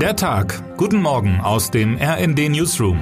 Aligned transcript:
Der 0.00 0.14
Tag. 0.14 0.76
Guten 0.76 1.00
Morgen 1.00 1.40
aus 1.40 1.70
dem 1.70 1.96
RND 1.96 2.50
Newsroom. 2.50 2.98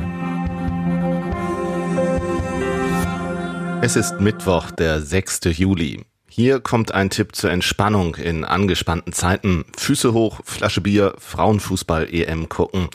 Es 3.83 3.97
ist 3.97 4.21
Mittwoch, 4.21 4.71
der 4.71 5.01
6. 5.01 5.41
Juli. 5.59 6.04
Hier 6.29 6.61
kommt 6.61 6.93
ein 6.93 7.11
Tipp 7.11 7.35
zur 7.35 7.51
Entspannung 7.51 8.15
in 8.15 8.45
angespannten 8.45 9.12
Zeiten. 9.12 9.65
Füße 9.77 10.12
hoch, 10.12 10.43
Flasche 10.45 10.83
Bier, 10.83 11.15
Frauenfußball-EM 11.19 12.48
gucken. 12.48 12.88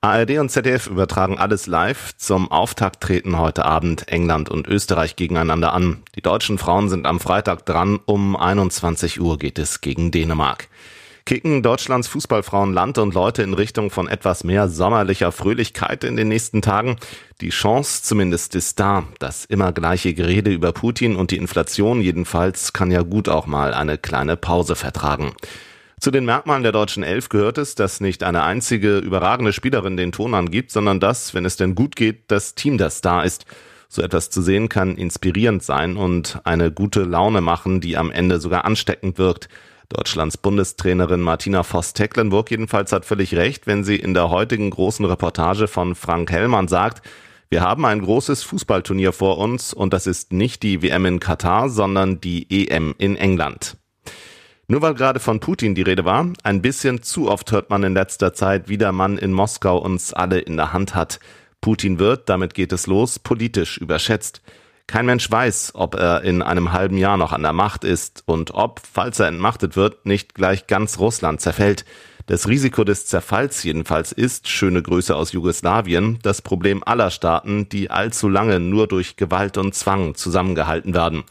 ARD 0.00 0.38
und 0.38 0.50
ZDF 0.50 0.88
übertragen 0.88 1.38
alles 1.38 1.68
live. 1.68 2.16
Zum 2.16 2.50
Auftakt 2.50 3.02
treten 3.02 3.38
heute 3.38 3.64
Abend 3.64 4.08
England 4.08 4.48
und 4.48 4.66
Österreich 4.66 5.14
gegeneinander 5.14 5.72
an. 5.72 6.02
Die 6.16 6.22
deutschen 6.22 6.58
Frauen 6.58 6.88
sind 6.88 7.06
am 7.06 7.20
Freitag 7.20 7.64
dran. 7.66 8.00
Um 8.04 8.34
21 8.34 9.20
Uhr 9.20 9.38
geht 9.38 9.60
es 9.60 9.80
gegen 9.80 10.10
Dänemark. 10.10 10.68
Kicken 11.26 11.62
Deutschlands 11.62 12.06
Fußballfrauen 12.08 12.74
Land 12.74 12.98
und 12.98 13.14
Leute 13.14 13.42
in 13.42 13.54
Richtung 13.54 13.88
von 13.88 14.08
etwas 14.08 14.44
mehr 14.44 14.68
sommerlicher 14.68 15.32
Fröhlichkeit 15.32 16.04
in 16.04 16.16
den 16.16 16.28
nächsten 16.28 16.60
Tagen? 16.60 16.96
Die 17.40 17.48
Chance 17.48 18.02
zumindest 18.02 18.54
ist 18.54 18.78
da. 18.78 19.04
Das 19.20 19.46
immer 19.46 19.72
gleiche 19.72 20.12
Gerede 20.12 20.50
über 20.50 20.72
Putin 20.72 21.16
und 21.16 21.30
die 21.30 21.38
Inflation 21.38 22.02
jedenfalls 22.02 22.74
kann 22.74 22.90
ja 22.90 23.00
gut 23.00 23.30
auch 23.30 23.46
mal 23.46 23.72
eine 23.72 23.96
kleine 23.96 24.36
Pause 24.36 24.76
vertragen. 24.76 25.32
Zu 25.98 26.10
den 26.10 26.26
Merkmalen 26.26 26.62
der 26.62 26.72
deutschen 26.72 27.02
Elf 27.02 27.30
gehört 27.30 27.56
es, 27.56 27.74
dass 27.74 28.02
nicht 28.02 28.22
eine 28.22 28.42
einzige 28.42 28.98
überragende 28.98 29.54
Spielerin 29.54 29.96
den 29.96 30.12
Ton 30.12 30.34
angibt, 30.34 30.72
sondern 30.72 31.00
dass, 31.00 31.32
wenn 31.32 31.46
es 31.46 31.56
denn 31.56 31.74
gut 31.74 31.96
geht, 31.96 32.30
das 32.30 32.54
Team 32.54 32.76
das 32.76 33.00
da 33.00 33.22
ist. 33.22 33.46
So 33.88 34.02
etwas 34.02 34.28
zu 34.28 34.42
sehen 34.42 34.68
kann 34.68 34.98
inspirierend 34.98 35.62
sein 35.62 35.96
und 35.96 36.40
eine 36.44 36.70
gute 36.70 37.04
Laune 37.04 37.40
machen, 37.40 37.80
die 37.80 37.96
am 37.96 38.10
Ende 38.10 38.40
sogar 38.40 38.66
ansteckend 38.66 39.16
wirkt. 39.16 39.48
Deutschlands 39.88 40.36
Bundestrainerin 40.36 41.20
Martina 41.20 41.62
Voss-Tecklenburg 41.62 42.50
jedenfalls 42.50 42.92
hat 42.92 43.04
völlig 43.04 43.34
recht, 43.34 43.66
wenn 43.66 43.84
sie 43.84 43.96
in 43.96 44.14
der 44.14 44.30
heutigen 44.30 44.70
großen 44.70 45.04
Reportage 45.04 45.68
von 45.68 45.94
Frank 45.94 46.30
Hellmann 46.30 46.68
sagt, 46.68 47.06
wir 47.50 47.60
haben 47.60 47.84
ein 47.84 48.00
großes 48.00 48.42
Fußballturnier 48.42 49.12
vor 49.12 49.38
uns 49.38 49.72
und 49.72 49.92
das 49.92 50.06
ist 50.06 50.32
nicht 50.32 50.62
die 50.62 50.82
WM 50.82 51.06
in 51.06 51.20
Katar, 51.20 51.68
sondern 51.68 52.20
die 52.20 52.68
EM 52.68 52.94
in 52.98 53.16
England. 53.16 53.76
Nur 54.66 54.80
weil 54.80 54.94
gerade 54.94 55.20
von 55.20 55.40
Putin 55.40 55.74
die 55.74 55.82
Rede 55.82 56.04
war, 56.04 56.26
ein 56.42 56.62
bisschen 56.62 57.02
zu 57.02 57.30
oft 57.30 57.52
hört 57.52 57.68
man 57.68 57.84
in 57.84 57.94
letzter 57.94 58.32
Zeit, 58.32 58.68
wie 58.68 58.78
der 58.78 58.92
Mann 58.92 59.18
in 59.18 59.32
Moskau 59.32 59.78
uns 59.78 60.14
alle 60.14 60.38
in 60.38 60.56
der 60.56 60.72
Hand 60.72 60.94
hat. 60.94 61.20
Putin 61.60 61.98
wird, 61.98 62.28
damit 62.28 62.54
geht 62.54 62.72
es 62.72 62.86
los, 62.86 63.18
politisch 63.18 63.78
überschätzt. 63.78 64.42
Kein 64.86 65.06
Mensch 65.06 65.30
weiß, 65.30 65.72
ob 65.74 65.94
er 65.94 66.22
in 66.22 66.42
einem 66.42 66.72
halben 66.72 66.98
Jahr 66.98 67.16
noch 67.16 67.32
an 67.32 67.42
der 67.42 67.52
Macht 67.52 67.84
ist 67.84 68.22
und 68.26 68.52
ob, 68.52 68.80
falls 68.80 69.18
er 69.18 69.28
entmachtet 69.28 69.76
wird, 69.76 70.04
nicht 70.04 70.34
gleich 70.34 70.66
ganz 70.66 70.98
Russland 70.98 71.40
zerfällt. 71.40 71.84
Das 72.26 72.48
Risiko 72.48 72.84
des 72.84 73.06
Zerfalls 73.06 73.62
jedenfalls 73.64 74.12
ist, 74.12 74.48
schöne 74.48 74.82
Grüße 74.82 75.14
aus 75.14 75.32
Jugoslawien, 75.32 76.18
das 76.22 76.40
Problem 76.40 76.82
aller 76.84 77.10
Staaten, 77.10 77.68
die 77.68 77.90
allzu 77.90 78.28
lange 78.28 78.60
nur 78.60 78.86
durch 78.86 79.16
Gewalt 79.16 79.58
und 79.58 79.74
Zwang 79.74 80.14
zusammengehalten 80.14 80.94
werden. 80.94 81.24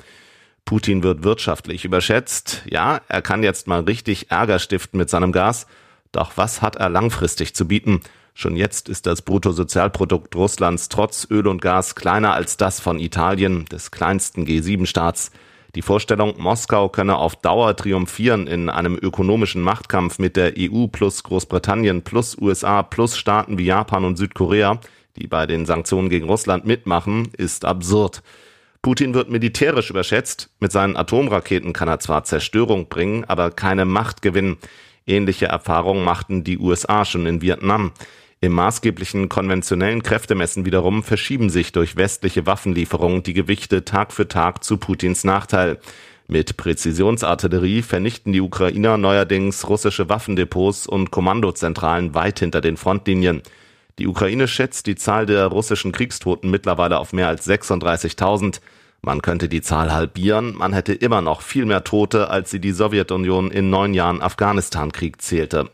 Putin 0.65 1.03
wird 1.03 1.23
wirtschaftlich 1.23 1.83
überschätzt. 1.83 2.61
Ja, 2.69 3.01
er 3.07 3.21
kann 3.21 3.43
jetzt 3.43 3.67
mal 3.67 3.81
richtig 3.81 4.31
Ärger 4.31 4.59
stiften 4.59 4.97
mit 4.97 5.09
seinem 5.09 5.31
Gas. 5.31 5.67
Doch 6.11 6.33
was 6.35 6.61
hat 6.61 6.75
er 6.75 6.89
langfristig 6.89 7.55
zu 7.55 7.67
bieten? 7.67 8.01
Schon 8.33 8.55
jetzt 8.55 8.89
ist 8.89 9.05
das 9.05 9.21
Bruttosozialprodukt 9.21 10.35
Russlands 10.35 10.89
trotz 10.89 11.27
Öl 11.29 11.47
und 11.47 11.61
Gas 11.61 11.95
kleiner 11.95 12.33
als 12.33 12.57
das 12.57 12.79
von 12.79 12.99
Italien, 12.99 13.65
des 13.65 13.91
kleinsten 13.91 14.45
G7-Staats. 14.45 15.31
Die 15.75 15.81
Vorstellung, 15.81 16.35
Moskau 16.37 16.89
könne 16.89 17.15
auf 17.15 17.35
Dauer 17.35 17.75
triumphieren 17.75 18.47
in 18.47 18.69
einem 18.69 18.95
ökonomischen 18.95 19.61
Machtkampf 19.61 20.19
mit 20.19 20.35
der 20.35 20.53
EU 20.57 20.87
plus 20.87 21.23
Großbritannien 21.23 22.03
plus 22.03 22.37
USA 22.39 22.83
plus 22.83 23.17
Staaten 23.17 23.57
wie 23.57 23.65
Japan 23.65 24.05
und 24.05 24.17
Südkorea, 24.17 24.79
die 25.15 25.27
bei 25.27 25.47
den 25.47 25.65
Sanktionen 25.65 26.09
gegen 26.09 26.27
Russland 26.27 26.65
mitmachen, 26.65 27.29
ist 27.37 27.65
absurd. 27.65 28.23
Putin 28.83 29.13
wird 29.13 29.29
militärisch 29.29 29.89
überschätzt. 29.89 30.49
Mit 30.59 30.71
seinen 30.71 30.97
Atomraketen 30.97 31.71
kann 31.71 31.87
er 31.87 31.99
zwar 31.99 32.23
Zerstörung 32.23 32.89
bringen, 32.89 33.25
aber 33.25 33.49
keine 33.49 33.85
Macht 33.85 34.21
gewinnen. 34.21 34.57
Ähnliche 35.07 35.45
Erfahrungen 35.45 36.03
machten 36.03 36.43
die 36.43 36.59
USA 36.59 37.05
schon 37.05 37.25
in 37.25 37.41
Vietnam. 37.41 37.93
Im 38.43 38.51
maßgeblichen 38.51 39.29
konventionellen 39.29 40.03
Kräftemessen 40.03 40.65
wiederum 40.65 41.01
verschieben 41.01 41.49
sich 41.49 41.71
durch 41.71 41.95
westliche 41.95 42.45
Waffenlieferungen 42.45 43.23
die 43.23 43.31
Gewichte 43.31 43.85
Tag 43.85 44.11
für 44.11 44.27
Tag 44.27 44.65
zu 44.65 44.75
Putins 44.75 45.23
Nachteil. 45.23 45.79
Mit 46.27 46.57
Präzisionsartillerie 46.57 47.83
vernichten 47.83 48.33
die 48.33 48.41
Ukrainer 48.41 48.97
neuerdings 48.97 49.69
russische 49.69 50.09
Waffendepots 50.09 50.87
und 50.87 51.09
Kommandozentralen 51.09 52.15
weit 52.15 52.39
hinter 52.39 52.59
den 52.59 52.75
Frontlinien. 52.75 53.43
Die 53.97 54.07
Ukraine 54.07 54.49
schätzt 54.49 54.87
die 54.87 54.95
Zahl 54.95 55.25
der 55.25 55.45
russischen 55.45 55.93
Kriegstoten 55.93 56.51
mittlerweile 56.51 56.99
auf 56.99 57.13
mehr 57.13 57.29
als 57.29 57.47
36.000. 57.47 58.59
Man 59.01 59.21
könnte 59.21 59.47
die 59.47 59.61
Zahl 59.61 59.93
halbieren, 59.93 60.53
man 60.57 60.73
hätte 60.73 60.93
immer 60.93 61.21
noch 61.21 61.43
viel 61.43 61.63
mehr 61.63 61.85
Tote, 61.85 62.29
als 62.29 62.51
sie 62.51 62.59
die 62.59 62.73
Sowjetunion 62.73 63.51
in 63.51 63.69
neun 63.69 63.93
Jahren 63.93 64.21
Afghanistan-Krieg 64.21 65.21
zählte. 65.21 65.69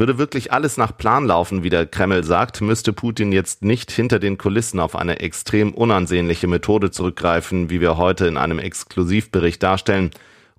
Würde 0.00 0.16
wirklich 0.16 0.50
alles 0.50 0.78
nach 0.78 0.96
Plan 0.96 1.26
laufen, 1.26 1.62
wie 1.62 1.68
der 1.68 1.84
Kreml 1.84 2.24
sagt, 2.24 2.62
müsste 2.62 2.94
Putin 2.94 3.32
jetzt 3.32 3.62
nicht 3.62 3.90
hinter 3.90 4.18
den 4.18 4.38
Kulissen 4.38 4.80
auf 4.80 4.96
eine 4.96 5.20
extrem 5.20 5.74
unansehnliche 5.74 6.46
Methode 6.46 6.90
zurückgreifen, 6.90 7.68
wie 7.68 7.82
wir 7.82 7.98
heute 7.98 8.26
in 8.26 8.38
einem 8.38 8.58
Exklusivbericht 8.58 9.62
darstellen. 9.62 10.08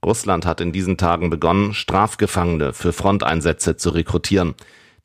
Russland 0.05 0.45
hat 0.45 0.61
in 0.61 0.71
diesen 0.71 0.97
Tagen 0.97 1.31
begonnen, 1.31 1.73
Strafgefangene 1.73 2.71
für 2.73 2.93
Fronteinsätze 2.93 3.77
zu 3.77 3.89
rekrutieren. 3.89 4.53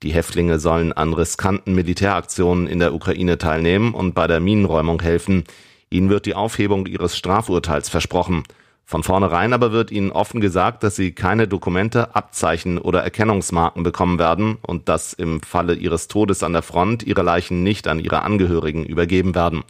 Die 0.03 0.13
Häftlinge 0.13 0.59
sollen 0.59 0.93
an 0.93 1.15
riskanten 1.15 1.75
Militäraktionen 1.75 2.67
in 2.67 2.79
der 2.79 2.93
Ukraine 2.93 3.39
teilnehmen 3.39 3.95
und 3.95 4.15
bei 4.15 4.27
der 4.27 4.41
Minenräumung 4.41 5.01
helfen. 5.01 5.45
Ihnen 5.89 6.11
wird 6.11 6.27
die 6.27 6.35
Aufhebung 6.35 6.85
ihres 6.85 7.17
Strafurteils 7.17 7.89
versprochen. 7.89 8.43
Von 8.89 9.03
vornherein 9.03 9.53
aber 9.53 9.73
wird 9.73 9.91
ihnen 9.91 10.13
offen 10.13 10.41
gesagt, 10.41 10.85
dass 10.85 10.95
sie 10.95 11.11
keine 11.11 11.49
Dokumente, 11.49 12.15
Abzeichen 12.15 12.79
oder 12.79 13.03
Erkennungsmarken 13.03 13.83
bekommen 13.83 14.21
werden 14.21 14.59
und 14.63 14.89
dass 14.89 15.13
im 15.13 15.43
Falle 15.43 15.75
ihres 15.75 16.07
Todes 16.07 16.45
an 16.45 16.53
der 16.53 16.63
Front 16.63 17.03
ihre 17.03 17.23
Leichen 17.23 17.65
nicht 17.65 17.89
an 17.89 17.99
ihre 17.99 18.23
Angehörigen 18.23 18.85
übergeben 18.85 19.35
werden. 19.35 19.65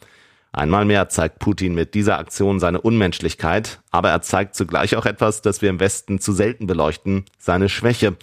Einmal 0.52 0.84
mehr 0.84 1.08
zeigt 1.08 1.38
Putin 1.38 1.74
mit 1.74 1.94
dieser 1.94 2.18
Aktion 2.18 2.60
seine 2.60 2.82
Unmenschlichkeit, 2.82 3.80
aber 3.90 4.10
er 4.10 4.20
zeigt 4.20 4.54
zugleich 4.54 4.96
auch 4.96 5.06
etwas, 5.06 5.40
das 5.40 5.62
wir 5.62 5.70
im 5.70 5.80
Westen 5.80 6.20
zu 6.20 6.32
selten 6.32 6.66
beleuchten, 6.66 7.24
seine 7.38 7.70
Schwäche. 7.70 8.16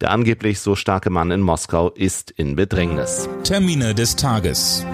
Der 0.00 0.10
angeblich 0.10 0.58
so 0.58 0.74
starke 0.74 1.10
Mann 1.10 1.30
in 1.30 1.40
Moskau 1.40 1.90
ist 1.90 2.32
in 2.32 2.56
Bedrängnis. 2.56 3.28
Termine 3.44 3.94
des 3.94 4.16
Tages. 4.16 4.84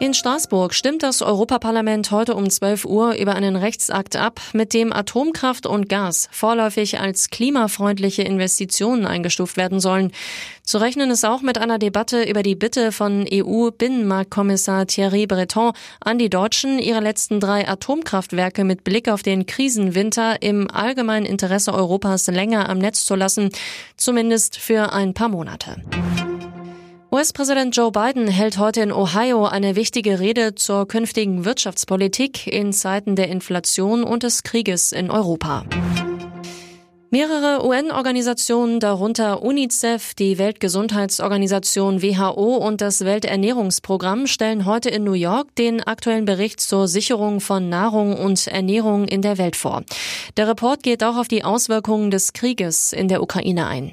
In 0.00 0.14
Straßburg 0.14 0.72
stimmt 0.72 1.02
das 1.02 1.20
Europaparlament 1.20 2.10
heute 2.10 2.34
um 2.34 2.48
12 2.48 2.86
Uhr 2.86 3.16
über 3.16 3.34
einen 3.34 3.54
Rechtsakt 3.54 4.16
ab, 4.16 4.40
mit 4.54 4.72
dem 4.72 4.94
Atomkraft 4.94 5.66
und 5.66 5.90
Gas 5.90 6.26
vorläufig 6.32 6.98
als 6.98 7.28
klimafreundliche 7.28 8.22
Investitionen 8.22 9.04
eingestuft 9.04 9.58
werden 9.58 9.78
sollen. 9.78 10.10
Zu 10.62 10.78
rechnen 10.78 11.10
ist 11.10 11.26
auch 11.26 11.42
mit 11.42 11.58
einer 11.58 11.78
Debatte 11.78 12.22
über 12.22 12.42
die 12.42 12.54
Bitte 12.54 12.92
von 12.92 13.26
EU-Binnenmarktkommissar 13.30 14.86
Thierry 14.86 15.26
Breton 15.26 15.72
an 16.00 16.18
die 16.18 16.30
Deutschen, 16.30 16.78
ihre 16.78 17.00
letzten 17.00 17.38
drei 17.38 17.68
Atomkraftwerke 17.68 18.64
mit 18.64 18.84
Blick 18.84 19.06
auf 19.10 19.22
den 19.22 19.44
Krisenwinter 19.44 20.40
im 20.40 20.70
allgemeinen 20.70 21.26
Interesse 21.26 21.74
Europas 21.74 22.26
länger 22.28 22.70
am 22.70 22.78
Netz 22.78 23.04
zu 23.04 23.16
lassen, 23.16 23.50
zumindest 23.98 24.56
für 24.56 24.94
ein 24.94 25.12
paar 25.12 25.28
Monate. 25.28 25.76
US-Präsident 27.12 27.74
Joe 27.74 27.90
Biden 27.90 28.28
hält 28.28 28.58
heute 28.58 28.82
in 28.82 28.92
Ohio 28.92 29.44
eine 29.44 29.74
wichtige 29.74 30.20
Rede 30.20 30.54
zur 30.54 30.86
künftigen 30.86 31.44
Wirtschaftspolitik 31.44 32.46
in 32.46 32.72
Zeiten 32.72 33.16
der 33.16 33.26
Inflation 33.26 34.04
und 34.04 34.22
des 34.22 34.44
Krieges 34.44 34.92
in 34.92 35.10
Europa. 35.10 35.64
Mehrere 37.10 37.66
UN-Organisationen, 37.66 38.78
darunter 38.78 39.42
UNICEF, 39.42 40.14
die 40.14 40.38
Weltgesundheitsorganisation 40.38 42.00
WHO 42.00 42.58
und 42.58 42.80
das 42.80 43.04
Welternährungsprogramm, 43.04 44.28
stellen 44.28 44.64
heute 44.64 44.90
in 44.90 45.02
New 45.02 45.14
York 45.14 45.52
den 45.56 45.82
aktuellen 45.82 46.26
Bericht 46.26 46.60
zur 46.60 46.86
Sicherung 46.86 47.40
von 47.40 47.68
Nahrung 47.68 48.16
und 48.16 48.46
Ernährung 48.46 49.08
in 49.08 49.20
der 49.20 49.36
Welt 49.36 49.56
vor. 49.56 49.82
Der 50.36 50.46
Report 50.46 50.84
geht 50.84 51.02
auch 51.02 51.16
auf 51.16 51.26
die 51.26 51.42
Auswirkungen 51.42 52.12
des 52.12 52.34
Krieges 52.34 52.92
in 52.92 53.08
der 53.08 53.20
Ukraine 53.20 53.66
ein. 53.66 53.92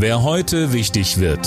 Wer 0.00 0.22
heute 0.22 0.72
wichtig 0.72 1.18
wird. 1.18 1.44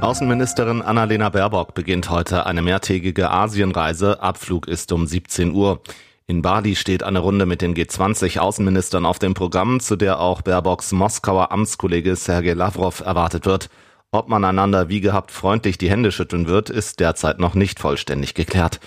Außenministerin 0.00 0.82
Annalena 0.82 1.28
Baerbock 1.28 1.72
beginnt 1.74 2.10
heute 2.10 2.46
eine 2.46 2.60
mehrtägige 2.60 3.30
Asienreise. 3.30 4.20
Abflug 4.20 4.66
ist 4.66 4.90
um 4.90 5.06
17 5.06 5.54
Uhr. 5.54 5.80
In 6.26 6.42
Bali 6.42 6.74
steht 6.74 7.04
eine 7.04 7.20
Runde 7.20 7.46
mit 7.46 7.62
den 7.62 7.76
G20-Außenministern 7.76 9.06
auf 9.06 9.20
dem 9.20 9.34
Programm, 9.34 9.78
zu 9.78 9.94
der 9.94 10.18
auch 10.18 10.42
Baerbocks 10.42 10.90
Moskauer 10.90 11.52
Amtskollege 11.52 12.16
Sergei 12.16 12.54
Lavrov 12.54 13.02
erwartet 13.02 13.46
wird. 13.46 13.70
Ob 14.10 14.28
man 14.28 14.44
einander 14.44 14.88
wie 14.88 15.00
gehabt 15.00 15.30
freundlich 15.30 15.78
die 15.78 15.88
Hände 15.88 16.10
schütteln 16.10 16.48
wird, 16.48 16.70
ist 16.70 16.98
derzeit 16.98 17.38
noch 17.38 17.54
nicht 17.54 17.78
vollständig 17.78 18.34
geklärt. 18.34 18.80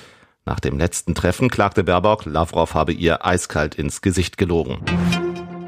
Nach 0.43 0.59
dem 0.59 0.77
letzten 0.77 1.15
Treffen 1.15 1.49
klagte 1.49 1.85
Baerbock, 1.85 2.25
Lavrov 2.25 2.73
habe 2.73 2.91
ihr 2.91 3.25
eiskalt 3.25 3.75
ins 3.75 4.01
Gesicht 4.01 4.37
gelogen. 4.37 4.79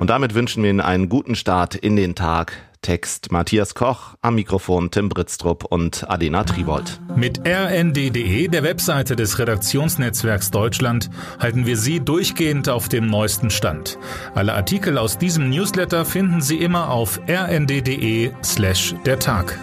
Und 0.02 0.10
damit 0.10 0.34
wünschen 0.34 0.64
wir 0.64 0.70
Ihnen 0.70 0.82
einen 0.82 1.08
guten 1.08 1.36
Start 1.36 1.76
in 1.76 1.96
den 1.96 2.14
Tag. 2.14 2.67
Text 2.82 3.32
Matthias 3.32 3.76
Koch, 3.76 4.16
am 4.22 4.36
Mikrofon 4.36 4.92
Tim 4.92 5.10
Britztrup 5.10 5.66
und 5.66 6.10
Adena 6.10 6.44
Tribold. 6.44 7.00
Mit 7.16 7.40
rnd.de, 7.46 8.48
der 8.48 8.64
Webseite 8.64 9.16
des 9.16 9.40
Redaktionsnetzwerks 9.40 10.52
Deutschland, 10.52 11.10
halten 11.40 11.66
wir 11.66 11.78
Sie 11.78 12.00
durchgehend 12.00 12.70
auf 12.70 12.90
dem 12.90 13.08
neuesten 13.08 13.50
Stand. 13.50 13.98
Alle 14.36 14.54
Artikel 14.54 14.98
aus 14.98 15.18
diesem 15.18 15.50
Newsletter 15.50 16.06
finden 16.06 16.42
Sie 16.42 16.58
immer 16.58 16.90
auf 16.90 17.20
rnd.de 17.28 18.32
slash 18.44 18.96
der 19.06 19.20
Tag. 19.20 19.58